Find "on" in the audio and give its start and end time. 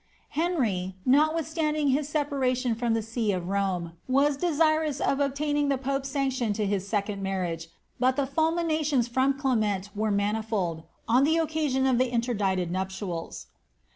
11.07-11.23